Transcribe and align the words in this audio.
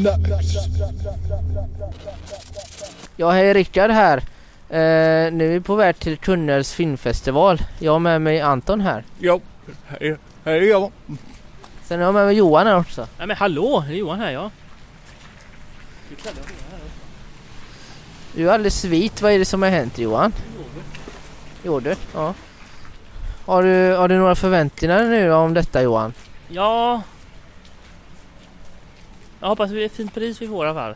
Snacks. 0.00 0.56
Ja, 3.16 3.30
hej 3.30 3.54
Rickard 3.54 3.90
här. 3.90 4.18
Eh, 4.68 5.32
nu 5.32 5.46
är 5.46 5.50
vi 5.52 5.60
på 5.60 5.74
väg 5.74 5.98
till 5.98 6.16
Tunnels 6.16 6.74
filmfestival. 6.74 7.62
Jag 7.78 7.92
har 7.92 7.98
med 7.98 8.22
mig 8.22 8.40
Anton 8.40 8.80
här. 8.80 9.04
Ja, 9.18 9.40
hej, 9.86 10.16
hej 10.44 10.64
ja. 10.64 10.90
Sen 11.84 11.98
har 11.98 12.06
jag 12.06 12.14
med 12.14 12.26
mig 12.26 12.36
Johan 12.36 12.66
här 12.66 12.78
också. 12.78 13.06
Nej 13.18 13.26
men 13.26 13.36
hallå, 13.36 13.84
det 13.88 13.94
är 13.94 13.96
Johan 13.96 14.20
här 14.20 14.30
ja. 14.30 14.50
Du 18.34 18.48
är 18.48 18.52
alldeles 18.52 18.80
svit. 18.80 19.22
Vad 19.22 19.32
är 19.32 19.38
det 19.38 19.44
som 19.44 19.62
har 19.62 19.70
hänt 19.70 19.98
Johan? 19.98 20.32
Yoghurt? 21.64 21.98
Ja. 22.14 22.34
Har 23.46 23.62
du, 23.62 23.94
har 23.94 24.08
du 24.08 24.18
några 24.18 24.34
förväntningar 24.34 25.04
nu 25.04 25.32
om 25.32 25.54
detta 25.54 25.82
Johan? 25.82 26.12
Ja. 26.48 27.02
Jag 29.40 29.48
hoppas 29.48 29.68
det 29.68 29.74
blir 29.74 29.86
ett 29.86 29.92
fint 29.92 30.14
pris 30.14 30.42
vi 30.42 30.48
får 30.48 30.66
i 30.66 30.68
alla 30.68 30.80
fall. 30.80 30.94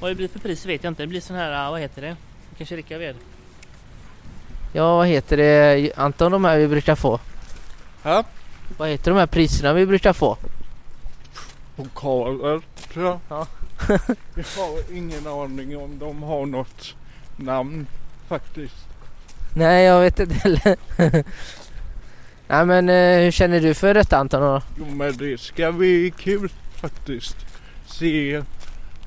Vad 0.00 0.10
det 0.10 0.14
blir 0.14 0.28
för 0.28 0.38
pris 0.38 0.66
vet 0.66 0.84
jag 0.84 0.90
inte. 0.90 1.02
Det 1.02 1.06
blir 1.06 1.20
sån 1.20 1.36
här, 1.36 1.70
vad 1.70 1.80
heter 1.80 2.02
det? 2.02 2.16
Kanske 2.58 2.76
Rickard 2.76 2.98
vet. 2.98 3.16
Ja, 4.72 4.96
vad 4.96 5.06
heter 5.06 5.36
det 5.36 5.92
Anton 5.96 6.32
de 6.32 6.44
här 6.44 6.58
vi 6.58 6.68
brukar 6.68 6.94
få? 6.94 7.20
Ja. 8.02 8.24
Vad 8.76 8.88
heter 8.88 9.10
de 9.10 9.18
här 9.18 9.26
priserna 9.26 9.72
vi 9.72 9.86
brukar 9.86 10.12
få? 10.12 10.36
Pokaler 11.76 12.60
tror 12.92 13.04
jag. 13.04 13.20
Ja. 13.28 13.46
jag 14.34 14.44
har 14.56 14.96
ingen 14.96 15.26
aning 15.26 15.76
om 15.76 15.98
de 15.98 16.22
har 16.22 16.46
något 16.46 16.94
namn 17.36 17.86
faktiskt. 18.28 18.86
Nej, 19.54 19.84
jag 19.84 20.00
vet 20.00 20.20
inte 20.20 20.34
heller. 20.34 20.76
Nej 22.48 22.66
men 22.66 22.88
eh, 22.88 23.18
hur 23.24 23.30
känner 23.30 23.60
du 23.60 23.74
för 23.74 23.94
detta 23.94 24.18
Anton? 24.18 24.60
Jo 24.78 24.84
men 24.84 25.16
det 25.16 25.40
ska 25.40 25.72
bli 25.72 26.12
kul 26.18 26.50
faktiskt. 26.80 27.36
Se 27.86 28.42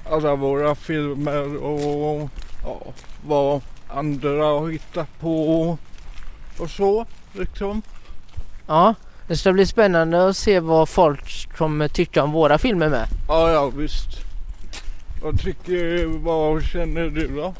alla 0.09 0.35
våra 0.35 0.75
filmer 0.75 1.57
och 1.63 2.29
ja, 2.63 2.81
vad 3.25 3.61
andra 3.87 4.45
har 4.45 4.69
hittat 4.69 5.19
på 5.19 5.77
och 6.57 6.69
så 6.69 7.05
liksom. 7.33 7.81
Ja, 8.67 8.95
det 9.27 9.37
ska 9.37 9.53
bli 9.53 9.65
spännande 9.65 10.29
att 10.29 10.37
se 10.37 10.59
vad 10.59 10.89
folk 10.89 11.57
kommer 11.57 11.87
tycka 11.87 12.23
om 12.23 12.31
våra 12.31 12.57
filmer 12.57 12.89
med. 12.89 13.07
Ja, 13.27 13.51
ja 13.51 13.69
visst. 13.69 14.09
Vad 15.23 15.41
tycker, 15.41 16.05
vad 16.05 16.63
känner 16.63 17.09
du 17.09 17.27
då? 17.27 17.53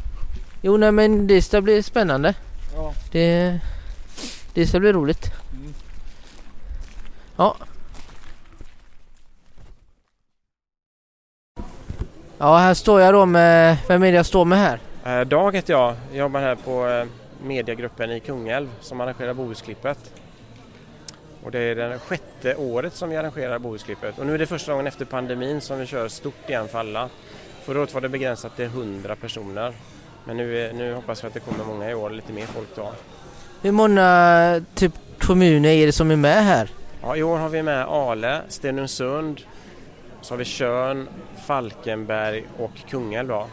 Jo, 0.62 0.78
nej 0.78 0.92
men 0.92 1.28
det 1.28 1.42
ska 1.42 1.62
bli 1.62 1.84
spännande. 1.84 2.34
Ja. 2.76 2.94
Det, 3.12 3.60
det 4.54 4.68
ska 4.68 4.80
bli 4.80 4.94
roligt. 4.94 5.32
Mm. 5.52 5.74
Ja. 7.36 7.56
Ja, 12.44 12.58
här 12.58 12.74
står 12.74 13.02
jag 13.02 13.14
då 13.14 13.26
med, 13.26 13.78
vem 13.88 14.04
är 14.04 14.12
det 14.12 14.18
jag 14.18 14.26
står 14.26 14.46
med 14.46 14.58
här? 14.58 14.80
Eh, 15.06 15.28
Dag 15.28 15.56
heter 15.56 15.74
jag. 15.74 15.96
Jag 16.12 16.18
jobbar 16.20 16.40
här 16.40 16.56
på 16.56 16.88
eh, 16.88 17.06
mediegruppen 17.46 18.12
i 18.12 18.20
Kungälv 18.20 18.70
som 18.82 19.02
arrangerar 19.02 19.34
Bohusklippet. 19.34 19.98
Och 21.44 21.52
det 21.52 21.60
är 21.60 21.76
det 21.76 22.00
sjätte 22.00 22.56
året 22.56 22.94
som 22.94 23.10
vi 23.10 23.18
arrangerar 23.18 23.60
Bohusklippet. 23.60 24.20
Och 24.20 24.26
nu 24.26 24.34
är 24.34 24.38
det 24.38 24.46
första 24.46 24.72
gången 24.72 24.88
efter 24.88 25.06
pandemin 25.06 25.62
som 25.62 25.80
vi 25.80 25.86
kör 25.86 26.08
stort 26.08 26.50
igen 26.50 26.68
för 26.68 26.80
alla. 26.80 27.10
Förra 27.62 27.80
året 27.80 27.94
var 27.94 28.02
det 28.02 28.10
begränsat 28.10 28.56
till 28.56 28.66
100 28.66 29.16
personer. 29.16 29.74
Men 30.26 30.38
nu, 30.38 30.74
nu 30.74 30.94
hoppas 30.94 31.24
vi 31.24 31.28
att 31.28 31.34
det 31.34 31.40
kommer 31.40 31.66
många 31.66 31.90
i 31.90 31.94
år, 31.94 32.10
lite 32.10 32.34
mer 32.34 32.46
folk 32.46 32.76
då. 32.76 32.92
Hur 33.62 33.72
många 33.72 34.62
typ 34.76 34.94
kommuner 35.20 35.70
är 35.70 35.86
det 35.86 35.92
som 35.92 36.12
är 36.12 36.16
med 36.16 36.44
här? 36.44 36.70
Ja, 37.02 37.16
I 37.16 37.24
år 37.24 37.38
har 37.38 37.50
vi 37.50 37.64
med 37.64 37.86
Ale, 37.86 38.42
Stenungsund, 38.48 39.42
så 40.24 40.34
har 40.34 40.38
vi 40.38 40.46
Tjörn, 40.46 41.08
Falkenberg 41.46 42.44
och 42.58 42.72
Kungälv 42.90 43.28
då, 43.28 43.48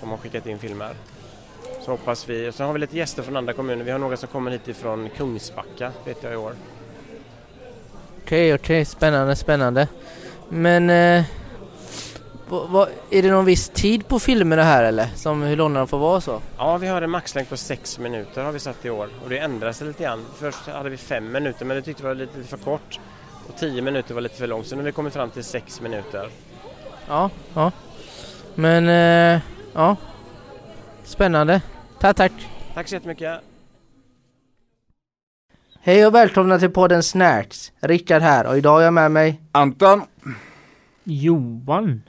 som 0.00 0.10
har 0.10 0.16
skickat 0.16 0.46
in 0.46 0.58
filmer. 0.58 0.94
Så 1.80 1.90
hoppas 1.90 2.28
vi, 2.28 2.52
så 2.52 2.64
har 2.64 2.72
vi 2.72 2.78
lite 2.78 2.96
gäster 2.96 3.22
från 3.22 3.36
andra 3.36 3.52
kommuner. 3.52 3.84
Vi 3.84 3.90
har 3.90 3.98
några 3.98 4.16
som 4.16 4.28
kommer 4.28 4.50
hit 4.50 4.68
ifrån 4.68 5.08
Kungsbacka 5.16 5.92
vet 6.04 6.22
jag 6.22 6.32
i 6.32 6.36
år. 6.36 6.52
Okej, 8.22 8.54
okej, 8.54 8.84
spännande, 8.84 9.36
spännande. 9.36 9.88
Men 10.48 10.90
eh, 10.90 11.24
vad, 12.48 12.88
är 13.10 13.22
det 13.22 13.30
någon 13.30 13.44
viss 13.44 13.68
tid 13.68 14.08
på 14.08 14.18
filmerna 14.18 14.62
här 14.62 14.84
eller? 14.84 15.06
Som 15.14 15.42
hur 15.42 15.56
långa 15.56 15.78
de 15.78 15.88
får 15.88 15.98
vara 15.98 16.20
så? 16.20 16.40
Ja, 16.58 16.76
vi 16.76 16.86
har 16.86 17.02
en 17.02 17.10
maxlängd 17.10 17.48
på 17.48 17.56
sex 17.56 17.98
minuter 17.98 18.44
har 18.44 18.52
vi 18.52 18.58
satt 18.58 18.84
i 18.84 18.90
år 18.90 19.08
och 19.24 19.30
det 19.30 19.38
ändrar 19.38 19.72
sig 19.72 19.86
lite 19.86 20.02
grann. 20.02 20.24
Först 20.38 20.66
hade 20.66 20.90
vi 20.90 20.96
fem 20.96 21.32
minuter 21.32 21.64
men 21.64 21.76
det 21.76 21.82
tyckte 21.82 22.02
vi 22.02 22.08
var 22.08 22.14
lite 22.14 22.42
för 22.42 22.56
kort 22.56 23.00
och 23.48 23.56
tio 23.56 23.82
minuter 23.82 24.14
var 24.14 24.20
lite 24.20 24.36
för 24.36 24.46
långt 24.46 24.66
så 24.66 24.76
nu 24.76 24.82
har 24.82 24.86
vi 24.86 24.92
kommit 24.92 25.12
fram 25.12 25.30
till 25.30 25.44
sex 25.44 25.80
minuter. 25.80 26.28
Ja, 27.08 27.30
ja. 27.54 27.72
Men 28.54 28.88
eh, 28.88 29.40
ja. 29.72 29.96
Spännande. 31.04 31.62
Tack, 32.00 32.16
tack. 32.16 32.32
Tack 32.74 32.88
så 32.88 32.94
jättemycket! 32.94 33.40
Hej 35.80 36.06
och 36.06 36.14
välkomna 36.14 36.58
till 36.58 36.70
podden 36.70 37.02
Snacks. 37.02 37.72
Rickard 37.80 38.22
här 38.22 38.46
och 38.46 38.58
idag 38.58 38.80
är 38.80 38.84
jag 38.84 38.94
med 38.94 39.10
mig. 39.10 39.40
Anton. 39.52 40.02
Johan. 41.04 42.02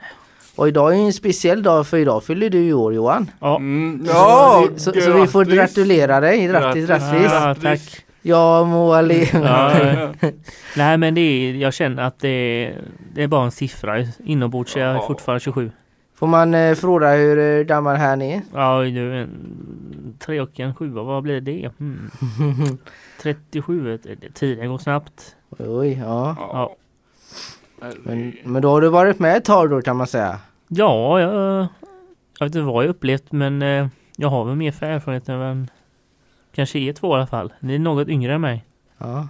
Och 0.56 0.68
idag 0.68 0.94
är 0.94 0.98
en 0.98 1.14
speciell 1.14 1.64
dag 1.64 1.88
för 1.88 1.98
idag 1.98 2.24
fyller 2.24 2.50
du 2.50 2.66
i 2.66 2.74
år 2.74 2.94
Johan. 2.94 3.32
Ja. 3.40 3.56
Mm, 3.56 4.06
ja, 4.08 4.68
så, 4.78 4.94
så, 4.94 5.02
så 5.02 5.14
vi 5.14 5.28
får 5.28 5.46
gratulera 5.46 6.20
dig. 6.20 6.48
Grattis, 6.48 6.88
grattis. 6.88 7.32
Ja, 7.32 7.56
tack. 7.62 8.06
Jag 8.26 8.68
må 8.68 9.02
le- 9.02 9.28
Ja, 9.34 9.74
Nej 10.78 10.98
men 10.98 11.16
det 11.16 11.22
är, 11.22 11.54
jag 11.54 11.74
känner 11.74 12.04
att 12.04 12.20
det 12.20 12.28
är, 12.30 12.82
det 13.16 13.24
är 13.24 13.28
bara 13.28 13.46
en 13.46 13.52
siffra. 13.52 14.06
Inombords 14.24 14.76
är 14.76 14.80
jag 14.80 14.96
Ja. 14.96 15.04
fortfarande 15.08 15.40
27. 15.40 15.72
Får 16.16 16.28
man 16.28 16.54
eh, 16.54 16.76
fråga 16.76 17.12
hur 17.16 17.60
eh, 17.60 17.64
gammal 17.64 17.96
här 17.96 18.16
ni 18.16 18.32
är? 18.32 18.42
Ja 18.54 18.82
du, 18.82 19.22
en 19.22 20.18
tre 20.20 20.42
och 20.42 20.60
en 20.60 20.76
sjua, 20.76 21.04
vad 21.04 21.24
blir 21.24 21.42
det? 21.42 21.70
Mm. 21.80 22.10
37, 23.22 23.98
det- 24.04 24.34
tiden 24.34 24.70
går 24.70 24.78
snabbt. 24.78 25.36
Oj, 25.60 26.00
ja. 26.04 26.36
Ja. 26.40 26.76
Men, 28.04 28.34
men 28.44 28.62
då 28.62 28.70
har 28.70 28.82
du 28.82 28.90
varit 28.90 29.20
med 29.20 29.38
ett 29.38 29.46
tag 29.46 29.70
då 29.70 29.82
kan 29.82 29.98
man 29.98 30.08
säga. 30.08 30.40
Ja, 30.68 31.20
jag, 31.20 31.34
jag 32.40 32.46
vet 32.46 32.56
inte 32.56 32.62
vad 32.62 32.84
jag 32.84 32.90
upplevt 32.90 33.32
men 33.32 33.62
eh, 33.62 33.88
jag 34.16 34.30
har 34.30 34.46
väl 34.46 34.56
mer 34.56 34.72
för 34.72 34.86
erfarenhet 34.86 35.30
än 35.30 35.70
kanske 36.56 36.80
är 36.80 36.94
två 36.94 37.14
i 37.14 37.18
alla 37.18 37.28
fall. 37.28 37.54
Ni 37.60 37.76
är 37.76 37.80
något 37.80 38.08
yngre 38.08 38.34
än 38.34 38.42
mig. 38.42 38.66
Ja. 38.98 39.28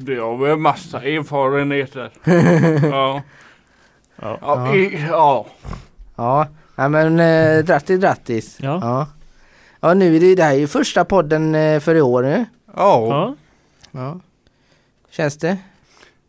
Det 0.00 0.16
har 0.16 0.36
väl 0.36 0.56
massa 0.58 1.02
erfarenheter. 1.02 2.10
ja. 2.90 3.22
Ja. 4.22 4.38
Ja, 4.40 4.74
ja. 5.08 5.46
Ja, 6.16 6.48
ja 6.76 6.88
men 6.88 7.20
eh, 7.20 7.62
grattis, 7.64 8.00
grattis. 8.00 8.58
Ja. 8.60 8.78
Ja, 8.82 9.06
ja 9.80 9.94
nu 9.94 10.16
är 10.16 10.20
det, 10.20 10.34
det 10.34 10.42
här 10.42 10.54
är 10.54 10.58
ju 10.58 10.66
första 10.66 11.04
podden 11.04 11.54
eh, 11.54 11.80
för 11.80 11.94
i 11.94 12.00
år 12.00 12.22
nu. 12.22 12.44
Ja. 12.76 13.06
Ja. 13.08 13.34
Ja. 13.90 14.20
Känns 15.10 15.36
det? 15.36 15.58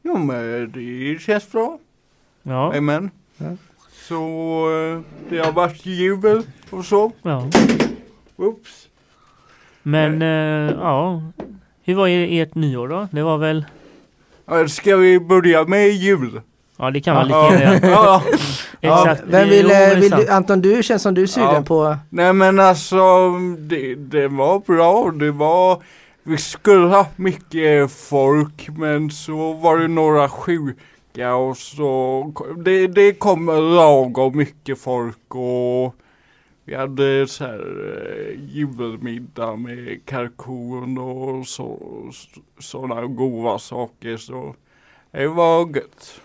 Jo 0.03 0.17
men 0.17 0.71
det 0.71 1.21
känns 1.21 1.51
bra. 1.51 1.79
Ja. 2.43 2.77
Amen. 2.77 3.11
Ja. 3.37 3.45
Så 4.07 4.15
eh, 4.71 5.01
det 5.29 5.45
har 5.45 5.51
varit 5.51 5.85
jubel 5.85 6.43
och 6.69 6.85
så. 6.85 7.11
ja. 7.21 7.47
Oops. 8.35 8.87
Men 9.87 10.21
eh, 10.21 10.75
ja. 10.81 11.21
Hur 11.83 11.95
var 11.95 12.07
er- 12.07 12.41
ert 12.43 12.55
nyår 12.55 12.87
då? 12.87 13.07
Det 13.11 13.23
var 13.23 13.37
väl 13.37 13.65
Ska 14.67 14.95
vi 14.95 15.19
börja 15.19 15.63
med 15.65 15.89
jul? 15.89 16.41
Ja 16.77 16.91
det 16.91 17.01
kan 17.01 17.15
man 17.15 17.27
lika 17.27 17.59
gärna 17.59 17.87
ja. 17.91 18.21
Exakt. 18.81 19.21
Ja, 19.21 19.25
vem 19.27 19.43
Jo, 19.47 19.49
vill, 19.49 19.71
är 19.71 19.95
eh, 19.95 19.99
vill 19.99 20.11
du, 20.11 20.27
Anton 20.29 20.61
du 20.61 20.83
känns 20.83 21.01
som 21.01 21.13
du 21.13 21.23
är 21.23 21.27
sugen 21.27 21.49
Ja. 21.53 21.61
på 21.61 21.97
Nej 22.09 22.33
men 22.33 22.59
alltså 22.59 23.31
det, 23.59 23.95
det 23.95 24.27
var 24.27 24.59
bra. 24.59 25.11
Det 25.11 25.31
var 25.31 25.81
vi 26.23 26.37
skulle 26.37 26.87
ha 26.87 27.05
mycket 27.15 27.91
folk 27.91 28.69
men 28.77 29.11
så 29.11 29.53
var 29.53 29.77
det 29.77 29.87
några 29.87 30.29
sjuka 30.29 31.35
och 31.35 31.57
så 31.57 32.33
det, 32.57 32.87
det 32.87 33.11
kom 33.13 33.45
lagom 33.75 34.37
mycket 34.37 34.79
folk 34.79 35.35
och 35.35 35.95
vi 36.67 36.75
hade 36.75 37.27
så 37.27 37.43
här 37.43 37.59
eh, 37.59 38.55
julmiddag 38.55 39.55
med 39.55 40.05
kalkon 40.05 40.97
och 40.97 41.47
så 41.47 41.79
sådana 42.59 43.05
goda 43.05 43.59
saker 43.59 44.17
så 44.17 44.55
det 45.11 45.27
var 45.27 45.75
gött. 45.75 46.21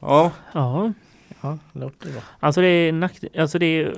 Ja. 0.00 0.32
Ja. 0.52 0.92
Ja, 1.40 1.58
låter 1.72 2.12
bra. 2.12 2.20
Alltså 2.40 2.60
det 2.60 2.66
är 2.66 2.92
nack... 2.92 3.24
Alltså 3.38 3.58
det 3.58 3.66
är... 3.66 3.94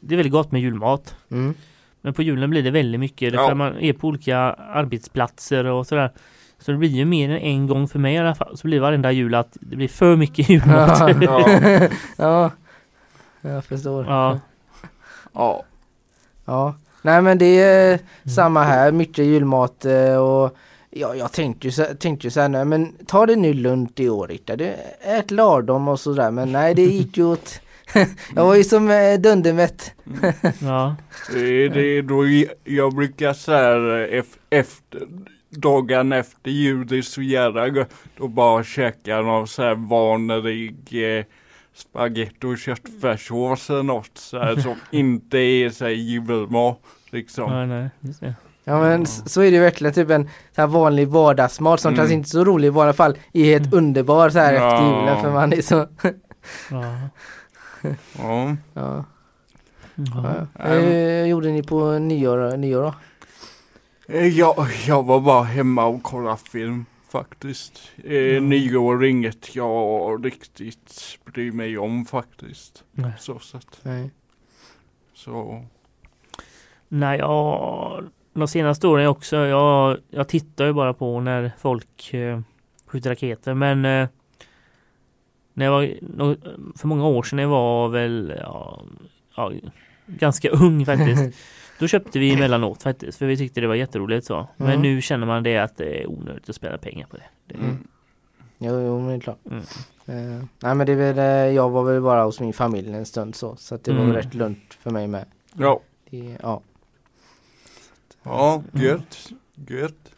Det 0.00 0.14
är 0.14 0.16
väldigt 0.16 0.32
gott 0.32 0.52
med 0.52 0.60
julmat. 0.60 1.16
Mm. 1.30 1.54
Men 2.00 2.14
på 2.14 2.22
julen 2.22 2.50
blir 2.50 2.62
det 2.62 2.70
väldigt 2.70 3.00
mycket. 3.00 3.34
Ja. 3.34 3.48
För 3.48 3.54
man 3.54 3.78
är 3.78 3.92
på 3.92 4.08
olika 4.08 4.38
arbetsplatser 4.52 5.64
och 5.64 5.86
sådär. 5.86 6.10
Så 6.58 6.72
det 6.72 6.78
blir 6.78 6.88
ju 6.88 7.04
mer 7.04 7.30
än 7.30 7.38
en 7.38 7.66
gång 7.66 7.88
för 7.88 7.98
mig 7.98 8.14
i 8.14 8.18
alla 8.18 8.34
fall. 8.34 8.56
Så 8.56 8.66
blir 8.66 8.80
varenda 8.80 9.12
jul 9.12 9.34
att 9.34 9.56
det 9.60 9.76
blir 9.76 9.88
för 9.88 10.16
mycket 10.16 10.48
julmat. 10.48 10.98
Ja. 11.00 11.10
Ja. 11.20 11.90
ja, 12.16 12.50
jag 13.42 13.64
förstår. 13.64 14.04
Ja. 14.06 14.40
ja. 15.32 15.64
Ja, 16.44 16.74
nej 17.02 17.22
men 17.22 17.38
det 17.38 17.60
är 17.60 17.98
samma 18.30 18.62
här, 18.62 18.92
mycket 18.92 19.24
julmat 19.24 19.84
eh, 19.84 20.16
och 20.16 20.56
Ja, 20.94 21.14
jag 21.14 21.32
tänkte 21.32 21.68
ju 21.68 21.72
tänkte 21.94 22.26
ju 22.26 22.30
så 22.30 22.40
här, 22.40 22.48
nej, 22.48 22.64
men 22.64 22.92
ta 23.06 23.26
det 23.26 23.36
nu 23.36 23.54
lugnt 23.54 24.00
i 24.00 24.08
år 24.08 24.28
Rickard. 24.28 24.58
Det- 24.58 24.76
Ät 25.00 25.30
lagom 25.30 25.88
och 25.88 26.00
sådär 26.00 26.30
men 26.30 26.52
nej 26.52 26.74
det 26.74 26.82
gick 26.84 27.16
ju 27.16 27.24
åt 27.24 27.60
Jag 28.36 28.44
var 28.46 28.54
ju 28.54 28.64
som 28.64 28.90
eh, 28.90 29.18
dundermätt. 29.20 29.92
Ja. 30.60 30.96
Det 31.34 31.40
är, 31.64 31.68
det 31.68 31.82
är 31.98 32.02
då 32.02 32.24
jag- 32.64 32.94
brukar 32.94 33.32
säga 33.32 34.22
efter 34.50 35.00
dagen 35.50 36.12
efter 36.12 36.50
jul, 36.50 36.86
det 36.86 36.98
är 36.98 37.02
så 37.02 37.22
jävla 37.22 37.68
gött 37.68 37.90
att 38.20 38.30
bara 38.30 38.64
käka 38.64 39.20
någon 39.20 39.48
så 39.48 39.62
här 39.62 39.74
vanlig 39.74 40.74
eh, 41.18 41.24
spagetti 41.74 42.46
och 42.46 42.58
köttfärssås 42.58 43.70
eller 43.70 43.82
något 43.82 44.10
så 44.18 44.38
här, 44.38 44.56
som 44.56 44.74
inte 44.90 45.38
är 45.38 45.70
så 45.70 45.84
här 45.84 45.90
julmat 45.92 46.78
liksom. 47.10 47.68
Nej, 47.68 47.90
nej. 48.10 48.34
Ja 48.64 48.80
men 48.80 49.06
så 49.06 49.40
är 49.42 49.50
det 49.50 49.56
ju 49.56 49.62
verkligen 49.62 49.94
typ 49.94 50.10
en 50.10 50.24
så 50.54 50.60
här 50.60 50.66
vanlig 50.68 51.08
vardagsmat 51.08 51.80
som 51.80 51.88
Mm. 51.88 51.96
kanske 51.98 52.14
inte 52.14 52.26
är 52.26 52.28
så 52.30 52.44
rolig 52.44 52.66
i 52.68 52.70
vanliga 52.70 52.92
fall 52.92 53.18
är 53.32 53.44
helt 53.44 53.66
Mm. 53.66 53.78
underbar 53.78 54.30
så 54.30 54.38
här 54.38 54.52
efter 54.52 54.66
Ja. 54.66 55.00
julen 55.00 55.20
för 55.22 55.32
man 55.32 55.52
är 55.52 55.62
så 55.62 55.88
Ja. 56.70 56.94
Ja. 58.18 58.56
Ja, 58.74 59.04
Ja. 59.94 60.46
ja. 60.58 60.64
Eh, 60.64 61.24
gjorde 61.26 61.48
ni 61.48 61.62
på 61.62 61.98
nyår, 61.98 62.56
nyår 62.56 62.82
då? 62.82 62.94
Eh, 64.14 64.26
Jag, 64.38 64.68
jag 64.86 65.02
var 65.02 65.20
bara 65.20 65.42
hemma 65.42 65.84
och 65.84 66.02
kollade 66.02 66.36
film 66.52 66.86
faktiskt. 67.12 67.90
Eh, 68.04 68.12
Mm. 68.12 68.48
Nyår 68.48 69.04
inget 69.04 69.56
jag 69.56 70.26
riktigt 70.26 71.18
bryr 71.24 71.52
mig 71.52 71.78
om 71.78 72.04
faktiskt. 72.04 72.84
Nej. 72.92 73.12
Så 73.18 73.38
sett. 73.38 73.80
Nej. 73.82 74.10
Så. 75.14 75.64
Nej, 76.88 77.18
ja, 77.18 78.02
de 78.32 78.48
senaste 78.48 78.86
åren 78.88 79.06
också. 79.06 79.36
Jag, 79.36 79.98
jag 80.10 80.28
tittar 80.28 80.66
ju 80.66 80.72
bara 80.72 80.94
på 80.94 81.20
när 81.20 81.52
folk 81.58 82.14
eh, 82.14 82.40
skjuter 82.86 83.10
raketer. 83.10 83.54
Men 83.54 83.84
eh, 83.84 84.08
när 85.54 85.64
jag 85.64 85.72
var, 85.72 86.36
för 86.78 86.88
många 86.88 87.06
år 87.06 87.22
sedan, 87.22 87.38
jag 87.38 87.48
var 87.48 87.88
väl 87.88 88.34
ja, 88.40 88.82
ja, 89.36 89.52
ganska 90.06 90.50
ung 90.50 90.86
faktiskt. 90.92 91.38
Då 91.82 91.88
köpte 91.88 92.18
vi 92.18 92.32
emellanåt 92.34 92.82
faktiskt, 92.82 93.18
för 93.18 93.26
vi 93.26 93.36
tyckte 93.36 93.60
det 93.60 93.66
var 93.66 93.74
jätteroligt 93.74 94.26
så. 94.26 94.48
Men 94.56 94.68
Mm. 94.68 94.82
nu 94.82 95.02
känner 95.02 95.26
man 95.26 95.42
det 95.42 95.56
att 95.58 95.76
det 95.76 96.02
är 96.02 96.06
onödigt 96.10 96.48
att 96.48 96.56
spela 96.56 96.78
pengar 96.78 97.06
på 97.06 97.16
det. 97.16 97.22
det 97.46 97.54
Mm. 97.54 97.76
Jo, 98.58 98.80
jo 98.80 98.98
men 99.00 99.08
det 99.08 99.14
är 99.14 99.20
klart. 99.20 99.38
Mm. 99.50 99.62
Eh, 100.06 100.44
nej 100.62 100.74
men 100.74 100.86
det 100.86 100.92
är 100.92 100.96
väl, 101.12 101.18
eh, 101.18 101.54
jag 101.54 101.70
var 101.70 101.84
väl 101.84 102.02
bara 102.02 102.24
hos 102.24 102.40
min 102.40 102.52
familj 102.52 102.92
en 102.94 103.06
stund 103.06 103.34
så. 103.34 103.56
Så 103.56 103.74
att 103.74 103.84
det 103.84 103.92
var 103.92 103.98
Mm. 104.00 104.12
väl 104.12 104.22
rätt 104.22 104.34
lugnt 104.34 104.74
för 104.82 104.90
mig 104.90 105.06
med. 105.06 105.24
Ja. 105.54 105.80
Det, 106.10 106.36
ja. 106.42 106.62
Ja, 108.22 108.62
Mm. 108.74 108.86
gött. 108.86 109.18
Gött. 109.68 110.12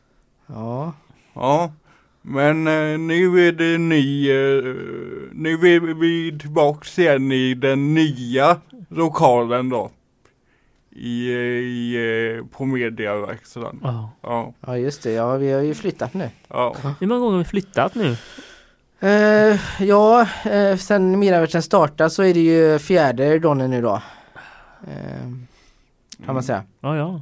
Ja. 0.46 0.92
Ja. 1.34 1.72
Men 2.22 2.66
eh, 2.66 2.98
nu 2.98 3.48
är 3.48 3.52
det 3.52 3.78
ny, 3.78 4.30
eh, 4.30 4.64
nu 5.32 5.52
är 5.52 5.94
vi 5.94 6.38
tillbaks 6.38 6.98
igen 6.98 7.32
i 7.32 7.54
den 7.54 7.94
nya 7.94 8.60
lokalen 8.88 9.68
då. 9.68 9.90
I, 10.96 11.30
i 11.32 12.36
eh, 12.38 12.44
på 12.56 12.64
mediaverkstaden. 12.64 13.80
Ja. 13.82 14.10
Ja, 14.22 14.52
ja 14.66 14.78
just 14.78 15.02
det, 15.02 15.12
ja 15.12 15.36
vi 15.36 15.52
har 15.52 15.60
ju 15.60 15.74
flyttat 15.74 16.14
nu. 16.14 16.30
ja. 16.48 16.74
Hur 17.00 17.06
många 17.06 17.20
gånger 17.20 17.32
har 17.32 17.38
vi 17.38 17.44
flyttat 17.44 17.94
nu? 17.94 18.16
Eh, 19.00 19.60
ja, 19.80 20.26
eh, 20.44 20.76
sen 20.76 21.18
Miraversen 21.18 21.62
startade 21.62 22.10
så 22.10 22.22
är 22.22 22.34
det 22.34 22.40
ju 22.40 22.78
fjärde 22.78 23.38
dagen 23.38 23.70
nu 23.70 23.82
då. 23.82 24.02
Eh, 24.86 25.30
kan 26.26 26.34
man 26.34 26.42
säga. 26.42 26.62
Ja, 26.80 26.96
ja. 26.96 27.20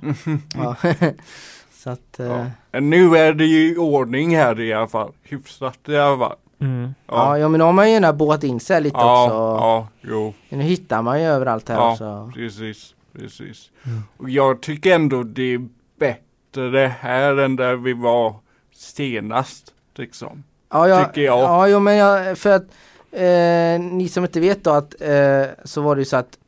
Ja. 0.54 0.76
så 1.72 1.90
att, 1.90 2.16
Ja. 2.18 2.46
ja. 2.72 2.80
Nu 2.80 3.16
är 3.16 3.32
det 3.32 3.44
ju 3.44 3.72
i 3.72 3.76
ordning 3.76 4.36
här 4.36 4.60
i 4.60 4.72
alla 4.72 4.88
fall. 4.88 5.12
Hyfsat 5.22 5.78
i 5.88 5.96
alla 5.96 6.18
fall. 6.28 6.36
Mm. 6.60 6.94
Ja, 7.06 7.38
ja 7.38 7.48
men 7.48 7.60
då 7.60 7.66
har 7.66 7.72
man 7.72 7.86
ju 7.86 7.92
gärna 7.92 8.12
båt 8.12 8.44
in 8.44 8.60
sig 8.60 8.80
lite 8.82 8.96
ja, 8.98 9.24
också. 9.24 9.34
ja, 9.34 9.88
jo, 10.12 10.34
Nu 10.48 10.62
hittar 10.62 11.02
man 11.02 11.20
ju 11.20 11.26
överallt 11.26 11.68
här 11.68 11.76
Ja. 11.76 11.92
också. 11.92 12.30
precis, 12.34 12.94
precis. 13.12 13.70
Mm. 13.84 14.02
Och 14.16 14.30
jag 14.30 14.62
tycker 14.62 14.94
ändå 14.94 15.22
det 15.22 15.54
är 15.54 15.68
bättre 15.98 16.94
här 17.00 17.36
än 17.36 17.56
där 17.56 17.76
vi 17.76 17.92
var 17.92 18.36
senast. 18.72 19.74
Liksom. 19.94 20.44
Ja, 20.68 20.88
ja, 20.88 21.04
Tycker 21.04 21.22
jag. 21.22 21.38
Ja, 21.38 21.68
jo, 21.68 21.80
men 21.80 21.96
jag, 21.96 22.38
för 22.38 22.50
att 22.50 22.66
eh, 23.10 23.94
ni 23.94 24.08
som 24.08 24.24
inte 24.24 24.40
vet 24.40 24.64
då 24.64 24.70
att 24.70 25.00
eh, 25.00 25.44
så 25.64 25.80
var 25.82 25.96
det 25.96 26.00
ju 26.00 26.04
så 26.04 26.16
att 26.16 26.38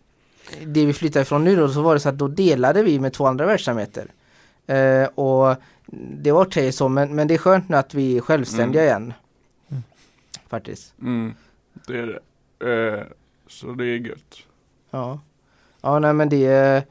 det 0.65 0.87
vi 0.87 0.93
flyttade 0.93 1.23
ifrån 1.23 1.45
nu 1.45 1.57
då 1.57 1.69
så 1.69 1.83
var 1.83 1.95
det 1.95 2.01
så 2.01 2.09
att 2.09 2.19
då 2.19 2.29
delade 2.29 2.83
vi 2.83 3.01
med 3.01 3.13
två 3.13 3.27
andra 3.27 3.47
verksamheter. 3.47 4.13
Eh, 4.67 5.05
och 5.05 5.57
det 6.21 6.33
var 6.33 6.47
okej 6.47 6.73
så 6.73 6.89
men, 6.89 7.15
men 7.15 7.29
det 7.29 7.35
är 7.35 7.39
skönt 7.39 7.69
nu 7.69 7.77
att 7.77 7.95
vi 7.95 8.17
är 8.17 8.21
självständiga 8.21 8.85
igen. 8.85 9.13
Mm. 9.69 9.83
Faktiskt. 10.49 10.95
Mm, 11.03 11.35
det 11.87 11.99
är 11.99 12.21
det. 12.59 12.99
Eh, 12.99 13.05
så 13.47 13.73
det 13.73 13.85
är 13.85 13.97
gött. 13.97 14.37
Ja. 14.91 15.21
Ja 15.85 15.99
nej 15.99 16.13
men 16.13 16.29
det 16.29 16.47
är 16.47 16.83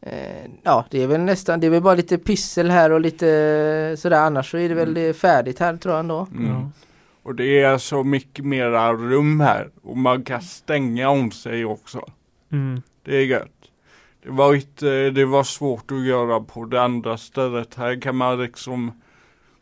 eh, 0.00 0.50
Ja 0.62 0.84
det 0.90 1.02
är 1.02 1.06
väl 1.06 1.20
nästan, 1.20 1.60
det 1.60 1.66
är 1.66 1.70
väl 1.70 1.82
bara 1.82 1.94
lite 1.94 2.18
pyssel 2.18 2.70
här 2.70 2.92
och 2.92 3.00
lite 3.00 3.28
eh, 3.90 3.96
sådär 3.96 4.20
annars 4.20 4.50
så 4.50 4.58
är 4.58 4.68
det 4.68 4.74
väl 4.74 4.88
Mm. 4.88 4.94
det 4.94 5.14
färdigt 5.14 5.58
här 5.58 5.76
tror 5.76 5.94
jag 5.94 6.00
ändå. 6.00 6.26
Mm. 6.32 6.46
Ja. 6.50 6.70
Och 7.22 7.34
det 7.34 7.60
är 7.60 7.78
så 7.78 8.04
mycket 8.04 8.44
mera 8.44 8.92
rum 8.92 9.40
här. 9.40 9.70
Och 9.82 9.96
man 9.96 10.22
kan 10.22 10.42
stänga 10.42 11.08
om 11.08 11.30
sig 11.30 11.64
också. 11.64 12.08
Mm. 12.52 12.82
Det 13.04 13.16
är 13.16 13.24
gött. 13.24 13.48
Det 14.22 14.30
var, 14.30 14.54
inte, 14.54 15.10
det 15.10 15.24
var 15.24 15.44
svårt 15.44 15.90
att 15.90 16.02
göra 16.02 16.40
på 16.40 16.64
det 16.64 16.82
andra 16.82 17.16
stället. 17.16 17.74
Här 17.74 18.00
kan 18.00 18.16
man 18.16 18.42
liksom 18.42 19.02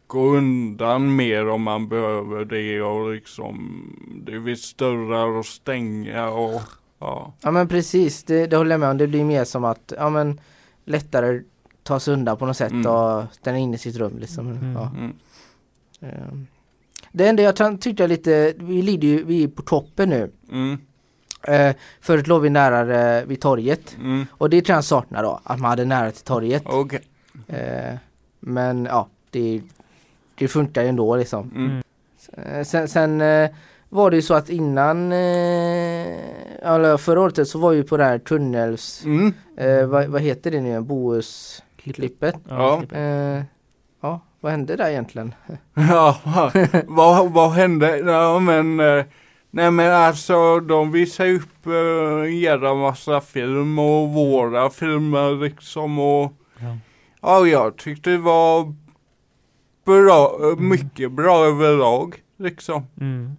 gå 0.07 0.21
undan 0.37 1.17
mer 1.17 1.49
om 1.49 1.63
man 1.63 1.89
behöver 1.89 2.45
det 2.45 2.83
och 2.83 3.13
liksom 3.13 3.83
det 4.27 4.43
finns 4.43 4.75
dörrar 4.75 5.41
att 5.41 5.47
stänga 5.47 6.29
och 6.29 6.63
ja. 7.01 7.33
Ja 7.41 7.51
men 7.51 7.69
precis, 7.69 8.25
det, 8.25 8.47
det 8.47 8.57
håller 8.57 8.71
jag 8.71 8.81
med 8.81 8.91
om. 8.91 8.99
Det 8.99 9.07
blir 9.07 9.25
mer 9.25 9.45
som 9.45 9.65
att, 9.65 9.93
ja 9.97 10.11
men 10.11 10.41
lättare 10.85 11.43
ta 11.83 12.01
sig 12.01 12.15
undan 12.15 12.37
på 12.37 12.47
något 12.47 12.57
sätt 12.57 12.73
Mm. 12.73 12.87
och 12.93 13.25
stanna 13.33 13.59
in 13.59 13.75
i 13.75 13.79
sitt 13.79 13.97
rum 13.97 14.19
liksom. 14.19 14.47
Mm. 14.51 14.73
Ja. 14.73 14.91
Mm. 14.99 15.13
Ehm. 16.01 16.47
Det 17.13 17.29
enda 17.29 17.43
jag 17.43 17.81
tyckte 17.81 18.07
lite, 18.07 18.55
vi 18.59 18.83
ligger 18.83 19.09
ju, 19.09 19.25
vi 19.25 19.45
är 19.45 19.49
på 19.49 19.63
toppen 19.63 20.09
nu. 20.09 20.31
Mm. 20.51 20.79
Eh, 21.43 21.77
förut 22.01 22.27
låg 22.27 22.43
vi 22.43 22.51
nära 22.51 23.01
eh, 23.19 23.25
vid 23.27 23.41
torget 23.41 23.97
Mm. 24.01 24.27
och 24.33 24.51
det 24.51 24.63
tror 24.63 24.75
jag 24.75 24.85
saknar 24.85 25.23
då, 25.23 25.41
att 25.45 25.59
man 25.61 25.71
hade 25.71 25.85
nära 25.85 26.11
till 26.11 26.25
torget. 26.25 26.63
Okej. 26.67 27.01
Eh, 27.49 27.95
men 28.41 28.85
ja, 28.85 29.09
det, 29.31 29.63
det 30.35 30.49
funkar 30.49 30.83
ju 30.83 30.89
ändå 30.89 31.17
liksom. 31.17 31.51
Mm. 31.55 31.83
Eh, 32.33 32.65
sen 32.65 32.89
sen 32.89 33.21
eh, 33.21 33.51
var 33.93 34.11
det 34.11 34.17
ju 34.17 34.23
så 34.23 34.35
att 34.35 34.51
innan, 34.51 35.13
eh, 35.13 35.19
eller 36.63 36.97
förra 36.97 37.21
året 37.21 37.49
så 37.49 37.59
var 37.59 37.71
vi 37.71 37.83
på 37.83 37.97
det 37.97 38.05
här 38.05 38.19
tunnels, 38.19 39.05
Mm. 39.05 39.35
eh, 39.57 39.87
vad, 39.87 40.07
vad 40.07 40.21
heter 40.23 40.51
det 40.51 40.61
nu, 40.61 40.81
Bohusklippet. 40.81 42.35
Ja. 42.49 42.83
Eh, 42.93 43.43
ja, 44.03 44.21
vad 44.41 44.53
hände 44.53 44.77
där 44.77 44.91
egentligen? 44.91 45.35
Ja, 45.75 46.17
vad, 46.87 47.33
vad 47.33 47.51
hände? 47.51 47.97
Ja 47.99 48.39
men 48.39 48.81
eh, 48.81 49.05
Nej 49.53 49.71
men 49.71 49.93
alltså 49.95 50.61
de 50.61 50.93
visar 50.93 51.27
upp 51.29 51.67
en 51.67 52.39
jävla 52.39 52.75
massa 52.75 53.21
film 53.21 53.79
och 53.79 54.09
våra 54.09 54.71
filmer 54.71 55.45
liksom 55.45 55.99
och 55.99 56.33
Ja. 56.59 56.77
Ja 57.23 57.47
jag 57.47 57.77
tyckte 57.77 58.11
det 58.11 58.19
var 58.19 58.75
bra, 59.87 60.39
eh, 60.51 60.57
mycket 60.59 61.13
bra 61.13 61.45
överlag 61.47 62.15
liksom. 62.39 62.87
Mm. 63.01 63.37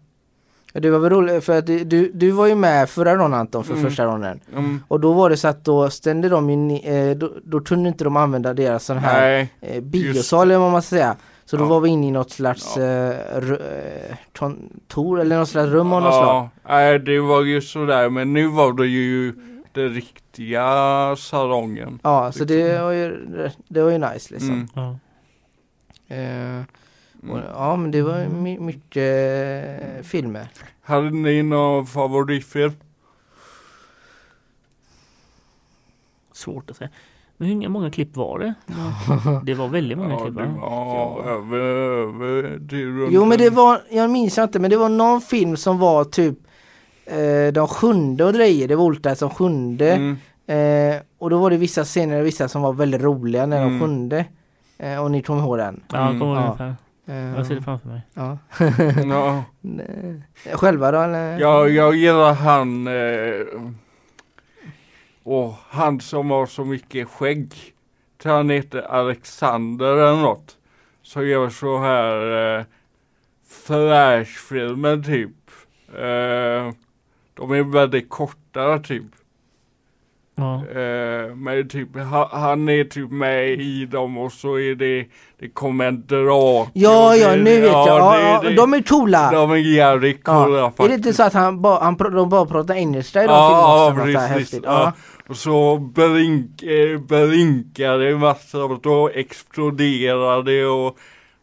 Ja, 0.73 0.79
Det 0.79 0.89
var 0.89 0.99
väl 0.99 1.09
roligt 1.09 1.43
för 1.43 1.57
att 1.57 1.65
du, 1.67 2.11
du, 2.13 2.31
var 2.31 2.47
ju 2.47 2.55
med 2.55 2.89
förra 2.89 3.15
gången 3.15 3.33
Anton 3.33 3.63
för 3.63 3.73
Mm. 3.73 3.85
första 3.85 4.05
gången. 4.05 4.39
Mm. 4.55 4.83
Och 4.87 4.99
då 4.99 5.13
var 5.13 5.29
det 5.29 5.37
så 5.37 5.47
att 5.47 5.65
då 5.65 5.89
ställde 5.89 6.29
de 6.29 6.49
in, 6.49 6.71
eh, 6.71 7.17
då, 7.17 7.31
då 7.43 7.59
kunde 7.59 7.89
inte 7.89 8.03
de 8.03 8.17
använda 8.17 8.53
deras 8.53 8.85
sån 8.85 8.97
här 8.97 9.21
Nej, 9.21 9.49
eh, 9.61 9.81
biosal 9.83 10.51
eller 10.51 10.59
vad 10.59 10.71
man 10.71 10.81
ska 10.81 10.95
säga. 10.95 11.15
Så 11.45 11.57
då 11.57 11.63
Ja. 11.63 11.67
var 11.67 11.79
vi 11.79 11.89
inne 11.89 12.07
i 12.07 12.11
något 12.11 12.31
slags 12.31 12.77
Ja. 12.77 12.83
eh, 12.83 13.15
ru- 13.39 13.61
eh, 14.09 14.15
kontor 14.39 15.19
eller 15.21 15.37
något 15.39 15.49
slags 15.49 15.69
rum 15.69 15.93
av 15.93 16.01
något 16.01 16.13
slag. 16.13 16.27
ja, 16.35 16.49
nej 16.67 16.99
det 16.99 17.19
var 17.19 17.41
ju 17.43 17.61
sådär 17.61 18.09
men 18.09 18.33
nu 18.33 18.47
var 18.47 18.73
det 18.73 18.87
ju 18.87 19.33
den 19.73 19.89
riktiga 19.93 21.15
salongen. 21.17 21.99
Ja, 22.03 22.31
så 22.31 22.43
det 22.43 22.81
var 22.81 22.91
ju, 22.91 23.17
det 23.67 23.81
var 23.81 23.91
ju 23.91 23.97
nice 23.97 24.33
liksom. 24.33 24.51
Mm. 24.51 24.67
Ja. 24.75 24.95
Eh, 26.15 26.63
och, 27.21 27.37
Mm. 27.37 27.43
ja 27.53 27.75
men 27.75 27.91
det 27.91 28.01
var 28.01 28.27
my- 28.27 28.59
mycket 28.59 29.03
eh, 29.97 30.03
filmer. 30.03 30.47
Hade 30.81 31.09
ni 31.09 31.43
någon 31.43 31.85
favoritfilm? 31.87 32.73
Svårt 36.33 36.69
att 36.69 36.77
säga. 36.77 36.89
Men 37.37 37.47
hur 37.61 37.69
många 37.69 37.91
klipp 37.91 38.15
var 38.17 38.39
det? 38.39 38.53
Det 39.45 39.53
var 39.53 39.67
väldigt 39.67 39.97
många 39.97 40.09
Ja, 40.13 40.19
klipp 40.19 40.33
va? 40.35 40.45
var 40.59 41.23
över, 41.23 41.57
över 41.59 42.59
Jo 43.11 43.25
men 43.25 43.37
det 43.37 43.49
var, 43.49 43.81
jag 43.91 44.09
minns 44.09 44.37
inte 44.37 44.59
men 44.59 44.69
det 44.71 44.77
var 44.77 44.89
någon 44.89 45.21
film 45.21 45.57
som 45.57 45.79
var 45.79 46.03
typ 46.03 46.37
eh, 47.05 47.53
de 47.53 47.67
sjunde 47.67 48.25
och 48.25 48.33
grejer, 48.33 48.67
det 48.67 48.75
var 48.75 48.83
olika 48.83 49.15
som 49.15 49.29
sjunde. 49.29 49.91
Mm. 49.93 50.17
Eh, 50.95 51.01
och 51.17 51.29
då 51.29 51.37
var 51.37 51.49
det 51.49 51.57
vissa 51.57 51.83
scener 51.83 52.19
och 52.19 52.25
vissa 52.25 52.47
som 52.47 52.61
var 52.61 52.73
väldigt 52.73 53.01
roliga 53.01 53.45
när 53.45 53.57
Mm. 53.61 53.73
de 53.73 53.79
sjunde. 53.79 54.25
Eh, 54.77 55.03
och 55.03 55.11
ni 55.11 55.21
kommer 55.21 55.41
ihåg 55.41 55.57
den? 55.57 55.83
Ja, 55.91 56.07
Mm. 56.07 56.19
kommer 56.19 56.35
Ja. 56.35 56.41
ungefär. 56.45 56.75
Eh, 57.11 57.35
Jag 57.35 57.45
ser 57.45 57.55
det 57.55 57.61
framför 57.61 57.87
mig. 57.89 58.01
ja. 58.13 58.37
Ja. 59.05 59.43
Själva 60.57 60.91
då 60.91 60.99
eller? 61.01 61.39
Ja, 61.39 61.67
jag 61.67 61.95
gillar 61.95 62.33
han 62.33 62.87
eh, 62.87 63.45
och 65.23 65.53
han 65.69 65.99
som 65.99 66.31
har 66.31 66.45
så 66.45 66.65
mycket 66.65 67.07
skägg. 67.09 67.53
Tror 68.21 68.33
han 68.33 68.49
heter 68.49 68.81
Alexander 68.81 69.85
eller 69.97 70.21
något. 70.21 70.57
Så 71.01 71.23
gör 71.23 71.49
så 71.49 71.77
här 71.79 72.57
eh, 72.59 72.65
flashfilmer 73.47 74.97
typ. 75.03 75.35
Eh, 75.93 76.73
de 77.33 77.51
är 77.51 77.63
väldigt 77.73 78.09
korta 78.09 78.79
typ. 78.79 79.03
Ja. 80.41 80.55
Eh, 80.81 81.35
men 81.35 81.69
typ 81.69 81.95
ha, 81.99 82.29
han 82.31 82.69
är 82.69 82.83
typ 82.83 83.11
med 83.11 83.49
i 83.49 83.85
dem 83.85 84.17
och 84.17 84.31
så 84.31 84.59
är 84.59 84.75
det, 84.75 85.05
det 85.39 85.49
kommer 85.53 85.85
en 85.85 86.05
drake. 86.07 86.71
Ja, 86.73 87.15
ja, 87.15 87.29
det- 87.35 87.43
nu 87.43 87.61
vet 87.61 87.71
jag. 87.71 87.87
Ja, 87.87 88.15
det- 88.17 88.21
ja, 88.21 88.41
det- 88.49 88.55
de 88.55 88.73
är 88.73 88.81
coola! 88.81 89.31
de 89.31 89.51
är 89.51 89.55
jävligt 89.55 90.23
coola 90.23 90.57
Ja. 90.57 90.65
Är 90.65 90.69
faktiskt. 90.69 90.89
det 90.89 90.95
inte 90.95 91.13
så 91.13 91.23
att 91.23 91.33
han, 91.33 91.61
ba, 91.61 91.79
han 91.83 91.95
de 91.97 92.29
bara 92.29 92.45
pratar 92.45 92.73
engelska 92.75 93.23
i 93.23 93.27
de 93.27 93.33
Ja, 93.33 93.93
filmerna? 93.95 94.11
ja, 94.21 94.27
precis. 94.35 94.59
Ja. 94.63 94.93
Och 95.29 95.37
så 95.37 95.77
blink, 95.77 96.63
eh, 96.63 96.99
blinkar 96.99 97.97
det 97.97 98.17
massor 98.17 98.71
och 98.71 98.79
då 98.81 99.09
exploderar 99.09 100.43
det 100.43 100.65
och 100.65 100.97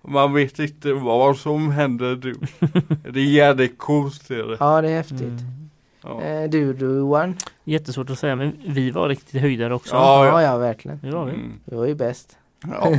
man 0.08 0.32
vet 0.34 0.58
inte 0.58 0.92
vad 0.92 1.36
som 1.36 1.70
händer 1.70 2.16
du. 2.16 2.34
det 3.12 3.20
är 3.20 3.24
jävligt 3.24 3.78
coolt. 3.78 4.30
Är 4.30 4.56
ja, 4.60 4.80
det 4.82 4.88
är 4.90 4.96
häftigt. 4.96 5.20
Mm. 5.20 5.67
Ja. 6.08 6.22
Eh, 6.22 6.50
du, 6.50 6.72
du 6.72 6.86
Johan? 6.86 7.36
Jättesvårt 7.64 8.10
att 8.10 8.18
säga 8.18 8.36
men 8.36 8.52
vi 8.66 8.90
var 8.90 9.08
riktigt 9.08 9.40
höjdare 9.40 9.74
också. 9.74 9.94
Ja, 9.94 10.26
Ja, 10.26 10.42
ja, 10.42 10.58
verkligen. 10.58 11.00
Det 11.02 11.10
var 11.10 11.24
vi. 11.24 11.32
Mm. 11.32 11.60
Du 11.64 11.76
var 11.76 11.86
ju 11.86 11.94
bäst. 11.94 12.38
Ja, 12.80 12.90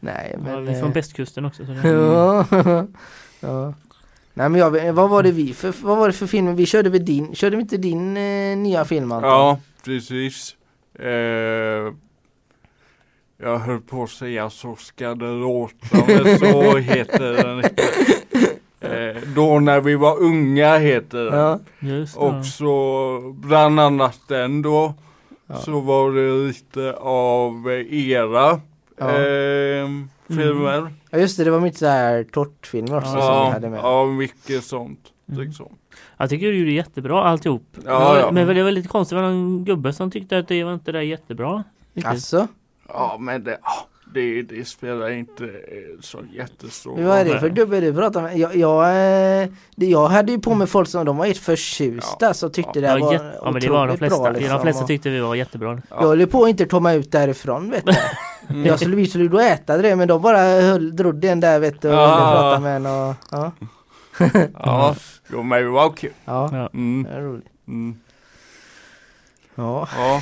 Nej, 0.00 0.30
Ja, 0.32 0.38
men... 0.38 0.64
vi 0.64 0.70
är 0.70 0.74
eh, 0.74 0.80
från 0.80 0.92
bästkusten 0.92 1.44
också. 1.44 1.66
Så 1.66 1.72
det... 1.72 1.88
Ja. 1.88 2.46
ja. 3.40 3.74
Nej 4.34 4.48
men 4.48 4.54
jag, 4.60 4.92
vad 4.92 5.10
var 5.10 5.22
det 5.22 5.32
vi 5.32 5.52
för, 5.52 5.74
vad 5.82 5.98
var 5.98 6.06
det 6.06 6.12
för 6.12 6.26
film? 6.26 6.56
Vi 6.56 6.66
körde 6.66 6.90
väl 6.90 7.04
din, 7.04 7.34
körde 7.34 7.56
vi 7.56 7.62
inte 7.62 7.76
din 7.76 8.16
eh, 8.16 8.56
nya 8.56 8.84
film 8.84 9.12
Anton? 9.12 9.30
ja 9.30 9.60
precis. 9.84 10.56
Eh, 10.98 11.08
jag 13.42 13.58
höll 13.58 13.80
på 13.80 14.02
att 14.02 14.10
säga 14.10 14.50
så 14.50 14.76
ska 14.76 15.14
det 15.14 15.32
låta 15.32 16.06
men 16.06 16.38
så 16.38 16.76
heter 16.76 17.32
den 17.32 17.56
inte. 17.56 17.82
Eh, 18.98 19.22
då 19.34 19.58
när 19.60 19.80
vi 19.80 19.94
var 19.94 20.18
unga 20.22 20.78
heter 20.78 21.24
den. 21.24 21.34
Ja. 21.38 21.58
Just 21.78 22.14
det. 22.14 22.20
Och 22.20 22.46
så 22.46 23.20
bland 23.36 23.80
annat 23.80 24.18
den 24.28 24.62
då. 24.62 24.94
Ja. 25.46 25.56
Så 25.56 25.80
var 25.80 26.12
det 26.12 26.46
lite 26.48 26.92
av 27.00 27.70
era 27.90 28.60
Ja. 29.00 29.10
ehm, 29.10 30.08
filmer. 30.28 30.92
ja 31.10 31.18
just 31.18 31.36
det, 31.38 31.44
det 31.44 31.50
var 31.50 31.60
mycket 31.60 31.78
så 31.78 31.86
här 31.86 32.24
kortfilmer 32.24 32.96
också 32.96 33.08
som 33.10 33.16
vi 33.18 33.24
Ja, 33.26 33.50
hade 33.52 33.70
med. 33.70 33.80
ja, 33.82 34.04
mycket 34.06 34.64
sånt. 34.64 35.00
Mm. 35.32 35.40
Liksom. 35.40 35.68
Jag 36.16 36.30
tycker 36.30 36.46
du 36.46 36.58
gjorde 36.58 36.70
jättebra 36.70 37.22
alltihop. 37.24 37.62
Ja, 37.84 38.12
men, 38.12 38.20
ja. 38.20 38.30
men 38.46 38.56
det 38.56 38.62
var 38.62 38.70
lite 38.70 38.88
konstigt, 38.88 39.16
det 39.18 39.22
var 39.22 39.28
någon 39.30 39.64
gubbe 39.64 39.92
som 39.92 40.10
tyckte 40.10 40.38
att 40.38 40.48
det 40.48 40.64
var 40.64 40.74
inte 40.74 40.92
där 40.92 41.00
jättebra. 41.00 41.64
Alltså, 42.04 42.46
Ja 42.88 43.16
men 43.20 43.44
det, 43.44 43.58
ja, 43.62 43.86
det, 44.20 44.42
det 44.42 44.64
spelar 44.68 45.10
inte 45.10 45.44
eh, 45.44 46.00
så 46.00 46.18
jättestor 46.32 47.02
vad 47.02 47.18
är 47.18 47.24
det 47.24 47.30
roll. 47.30 47.40
för 47.40 47.48
gubbe 47.48 47.80
du 47.80 47.94
pratar 47.94 48.22
med? 48.22 48.38
Jag, 48.38 48.56
jag, 48.56 48.82
eh, 49.42 49.48
det, 49.76 49.86
jag 49.86 50.08
hade 50.08 50.32
ju 50.32 50.38
på 50.38 50.54
mig 50.54 50.66
folk 50.66 50.88
som 50.88 51.06
de 51.06 51.16
var 51.16 51.26
helt 51.26 51.38
förtjusta 51.38 52.34
så 52.34 52.48
tyckte 52.48 52.80
det 52.80 52.86
Ja, 52.86 52.98
var 52.98 53.12
jätte- 53.12 53.38
ja 53.42 53.50
men 53.50 53.60
det 53.62 53.68
var 53.70 53.86
de 53.86 53.92
otroligt 53.94 53.98
flesta. 53.98 54.22
bra, 54.22 54.32
de 54.32 54.38
liksom. 54.40 54.60
flesta 54.62 54.82
Och 54.82 54.88
tyckte 54.88 55.10
vi 55.10 55.20
var 55.20 55.34
jättebra. 55.34 55.82
Jag 55.90 55.96
höll 55.98 56.20
ju 56.20 56.26
på 56.26 56.42
att 56.44 56.48
inte 56.50 56.64
komma 56.64 56.92
ut 56.92 57.12
därifrån 57.12 57.70
vet 57.70 57.86
du. 57.86 57.92
Mm. 58.50 58.66
Jag 58.66 58.80
skulle, 58.80 58.96
vi 58.96 59.06
skulle 59.06 59.28
då 59.28 59.38
äta 59.40 59.76
det 59.78 59.96
men 59.96 60.08
de 60.08 60.22
bara 60.22 60.38
höll, 60.38 60.96
drodde 60.96 61.28
en 61.28 61.40
där 61.40 61.58
vet 61.60 61.82
du 61.82 61.88
och 61.88 61.94
Ja. 61.94 62.06
ville 62.16 62.40
prata 62.40 62.60
med 62.60 62.76
en 62.76 62.86
och 62.86 63.14
ja. 63.30 63.52
Ja, 64.64 64.94
jo 65.32 65.42
men 65.42 65.62
det 65.62 65.68
var 65.68 65.90
kul. 65.90 66.10
Ja, 66.24 66.48
Ja. 66.52 66.68
Mm, 66.74 67.02
det 67.10 67.16
är 67.16 67.20
roligt. 67.22 67.46
mm, 67.68 67.96
Ja. 69.58 69.88
ja. 69.96 70.16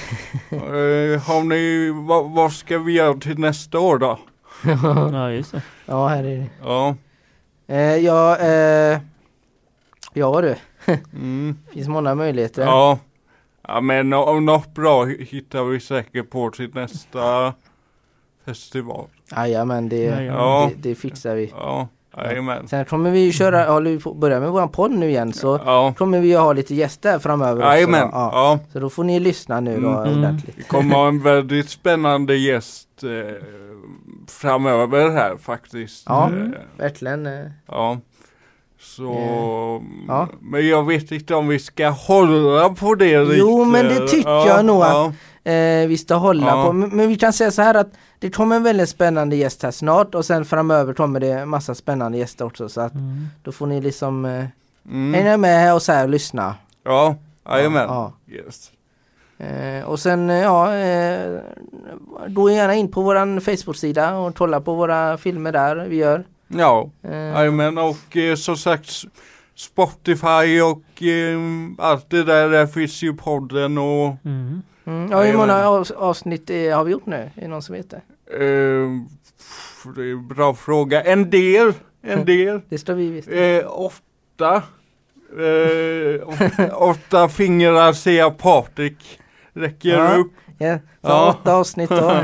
Eh, 0.56 1.20
har 1.22 1.44
ni, 1.44 1.90
vad, 2.06 2.30
vad 2.30 2.52
ska 2.52 2.78
vi 2.78 2.92
göra 2.92 3.14
till 3.14 3.38
nästa 3.38 3.78
år 3.78 3.98
då? 3.98 4.18
Ja 5.12 5.30
just 5.30 5.52
det. 5.52 5.62
Ja, 5.86 6.06
här 6.08 6.24
är 6.24 6.36
det. 6.36 6.46
Ja. 6.62 6.94
Eh, 7.66 7.96
ja, 7.96 8.38
eh, 8.38 8.98
ja 10.12 10.40
du. 10.40 10.54
Mm. 11.12 11.56
finns 11.72 11.88
många 11.88 12.14
möjligheter. 12.14 12.62
Ja. 12.62 12.98
Ja 13.68 13.80
men 13.80 14.10
nå- 14.10 14.40
något 14.40 14.74
bra 14.74 15.04
hittar 15.04 15.64
vi 15.64 15.80
säkert 15.80 16.30
på 16.30 16.50
till 16.50 16.74
nästa 16.74 17.54
festival. 18.44 19.06
Ja, 19.48 19.64
men 19.64 19.88
det, 19.88 20.02
Ja, 20.04 20.20
ja. 20.22 20.70
det, 20.76 20.88
det 20.88 20.94
fixar 20.94 21.34
vi. 21.34 21.52
Ja, 21.56 21.88
jajamän. 22.16 22.68
Sen 22.68 22.84
kommer 22.84 23.10
vi 23.10 23.18
ju 23.20 23.32
köra, 23.32 23.64
håller 23.72 23.90
vi 23.90 23.98
på 24.00 24.10
att 24.10 24.16
börja 24.16 24.40
med 24.40 24.50
våran 24.50 24.68
podd 24.68 24.90
nu 24.90 25.08
igen 25.08 25.32
så 25.32 25.60
Ja, 25.64 25.94
kommer 25.98 26.20
vi 26.20 26.28
ju 26.28 26.36
ha 26.36 26.52
lite 26.52 26.74
gäster 26.74 27.18
framöver 27.18 27.60
också. 27.62 27.72
jajamän. 27.74 28.08
Ja. 28.12 28.30
Ja. 28.32 28.58
Så 28.72 28.78
då 28.80 28.90
får 28.90 29.04
ni 29.04 29.20
lyssna 29.20 29.60
nu 29.60 29.80
då 29.80 29.88
Mm. 29.88 30.18
ordentligt. 30.18 30.54
Vi 30.58 30.62
kommer 30.62 30.94
ha 30.94 31.08
en 31.08 31.22
väldigt 31.22 31.70
spännande 31.70 32.36
gäst 32.36 32.88
eh, 33.02 33.34
framöver 34.28 35.10
här 35.10 35.36
faktiskt. 35.36 36.02
Ja. 36.08 36.26
Eh, 36.30 36.48
Verkligen. 36.78 37.26
eh. 37.26 37.46
ja. 37.68 37.98
Så, 38.80 39.14
Ja. 40.08 40.28
men 40.40 40.68
jag 40.68 40.86
vet 40.86 41.12
inte 41.12 41.34
om 41.34 41.48
vi 41.48 41.58
ska 41.58 41.88
hålla 41.88 42.68
på 42.68 42.94
det 42.94 43.20
riktigt. 43.20 43.38
Jo, 43.38 43.64
men 43.64 43.84
det 43.88 44.08
tycker 44.08 44.30
ja, 44.30 44.46
jag 44.46 44.64
nog 44.64 44.82
ja. 44.82 45.12
Eh, 45.52 45.86
vi 45.88 45.98
ska 45.98 46.14
hålla 46.14 46.46
Ja. 46.46 46.64
på. 46.66 46.72
Men, 46.72 46.88
men 46.88 47.08
vi 47.08 47.16
kan 47.16 47.32
säga 47.32 47.50
så 47.50 47.62
här 47.62 47.74
att 47.74 47.88
det 48.18 48.30
kommer 48.30 48.56
en 48.56 48.62
väldigt 48.62 48.88
spännande 48.88 49.36
gäst 49.36 49.62
här 49.62 49.70
snart 49.70 50.14
och 50.14 50.24
sen 50.24 50.44
framöver 50.44 50.94
kommer 50.94 51.20
det 51.20 51.46
massa 51.46 51.74
spännande 51.74 52.18
gäster 52.18 52.44
också 52.44 52.68
så 52.68 52.80
att 52.80 52.94
Mm. 52.94 53.26
då 53.42 53.52
får 53.52 53.66
ni 53.66 53.80
liksom 53.80 54.24
eh, 54.24 54.44
Mm. 54.90 55.14
hänga 55.14 55.36
med 55.36 55.74
och 55.74 55.82
så 55.82 55.92
här 55.92 56.04
och 56.04 56.10
lyssna. 56.10 56.54
Ja, 56.84 57.16
jajamän. 57.48 57.86
Ja. 57.88 58.12
Yes. 58.30 58.70
Eh, 59.38 59.84
och 59.88 60.00
sen 60.00 60.30
eh, 60.30 60.36
ja, 60.36 60.74
eh, 60.74 61.40
gå 62.28 62.50
gärna 62.50 62.74
in 62.74 62.90
på 62.90 63.02
våran 63.02 63.40
Facebook-sida 63.40 64.14
och 64.16 64.36
kolla 64.36 64.60
på 64.60 64.74
våra 64.74 65.18
filmer 65.18 65.52
där 65.52 65.76
vi 65.76 65.96
gör. 65.96 66.24
Ja, 66.48 66.90
Eh, 67.02 67.16
jajamän 67.16 67.78
och 67.78 68.16
eh, 68.16 68.34
som 68.36 68.56
sagt 68.56 68.90
Spotify 69.54 70.60
och 70.60 71.02
eh, 71.02 71.38
allt 71.78 72.10
det 72.10 72.22
där, 72.24 72.48
där 72.50 72.66
finns 72.66 73.02
ju 73.02 73.14
podden 73.14 73.78
och 73.78 74.16
Mm. 74.24 74.62
Mm, 74.86 75.10
ja, 75.12 75.22
hur 75.22 75.36
många 75.36 75.68
avsnitt 75.96 76.50
har 76.74 76.84
vi 76.84 76.92
gjort 76.92 77.06
nu? 77.06 77.16
Är 77.34 77.40
det 77.40 77.48
någon 77.48 77.62
som 77.62 77.74
vet 77.74 77.90
det? 77.90 77.96
eh, 78.30 78.88
det 79.96 80.02
är 80.02 80.12
en 80.12 80.28
bra 80.28 80.54
fråga. 80.54 81.02
En 81.02 81.30
del, 81.30 81.72
en 82.02 82.24
del. 82.32 82.60
Det 82.68 82.78
står 82.78 82.94
vi 82.94 83.10
visst. 83.10 83.28
Eh, 83.28 83.80
åtta. 83.80 84.62
Eh, 85.38 86.28
åtta, 86.28 86.76
åtta 86.76 87.28
fingrar 87.28 87.92
ser 87.92 88.18
jag 88.18 88.38
Patrik. 88.38 89.20
Räcker 89.52 89.88
Ja. 89.88 90.14
upp. 90.16 90.32
Ja, 90.58 90.78
så 90.78 90.80
Ja. 91.08 91.30
åtta 91.30 91.54
avsnitt 91.54 91.90
då. 91.90 91.96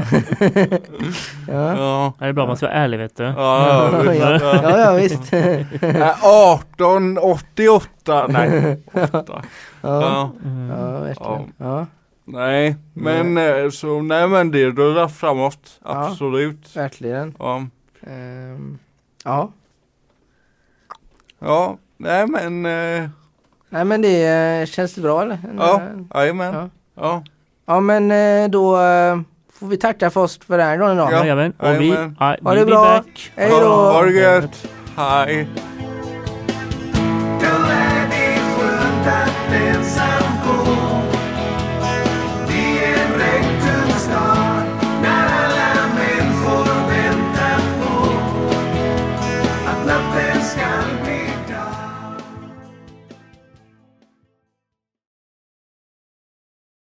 ja. 1.49 1.77
Ja. 1.77 2.13
Det 2.19 2.25
är 2.25 2.33
bra, 2.33 2.47
man 2.47 2.57
ska 2.57 2.67
vara 2.67 2.77
ärlig 2.77 2.99
vet 2.99 3.17
du. 3.17 3.23
Ja, 3.25 3.33
ja, 3.37 4.39
Ja, 4.63 4.79
ja. 4.79 4.93
visst. 4.93 5.33
Eh, 5.33 5.67
1888. 6.93 8.27
Nej, 8.29 8.83
8. 8.93 9.25
Ja, 9.25 9.43
Ja. 9.81 10.31
Mm. 10.45 10.69
ja 10.71 11.01
verkligen. 11.01 11.53
Ja, 11.57 11.87
Nej, 12.25 12.77
men 12.95 13.39
eh, 13.39 13.71
så 13.71 14.03
nej 14.03 14.29
men 14.29 14.51
det 14.51 14.67
rullar 14.67 15.09
framåt. 15.09 15.81
Ja. 15.85 16.07
Absolut. 16.09 16.77
verkligen. 16.77 17.35
Ja. 17.39 17.67
Ehm, 18.07 18.79
ja, 19.25 19.53
Ja, 21.39 21.79
nej 21.97 22.27
men 22.27 22.67
eh, 22.67 23.09
nej 23.69 23.85
men 23.85 24.03
det 24.03 24.27
eh, 24.61 24.67
känns 24.67 24.95
det 24.95 25.01
bra 25.01 25.23
eller? 25.23 25.39
ja, 25.59 25.81
Ja, 26.11 26.21
jajamän. 26.21 26.55
Ja. 26.55 26.69
Ja. 26.95 27.25
ja 27.67 27.81
men 27.81 28.11
eh, 28.11 28.49
då 28.51 28.77
eh, 28.81 29.21
får 29.53 29.67
vi 29.67 29.77
tacka 29.77 30.11
för 30.11 30.21
oss 30.21 30.39
för 30.39 30.59
den 30.59 30.67
här 30.67 30.77
gången 30.77 30.97
då. 30.97 31.03
Ja. 31.03 31.11
Jajamän. 31.19 31.53
Och 31.59 31.81
vi, 31.81 31.89
Jajamän. 31.89 32.17
ja, 32.21 32.27
Ha 32.43 32.51
vi 32.53 32.59
det 32.59 32.65
blir 32.65 32.75
bra. 32.75 32.85
back. 32.85 33.33
Hej 33.37 33.51
då! 33.51 33.67
Ha 33.69 34.03
det 34.03 34.11
gött. 34.13 34.67
Hej. 34.97 35.49